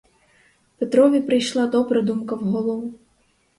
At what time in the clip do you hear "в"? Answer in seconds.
2.35-2.39